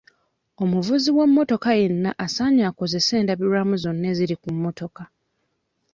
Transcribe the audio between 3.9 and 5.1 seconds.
eziri ku mmotoka.